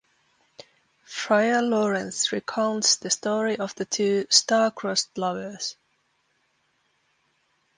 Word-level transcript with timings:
Friar 1.05 1.61
Laurence 1.61 2.31
recounts 2.31 2.95
the 2.95 3.11
story 3.11 3.59
of 3.59 3.75
the 3.75 3.85
two 3.85 4.25
"star-cross'd 4.31 5.15
lovers". 5.15 5.75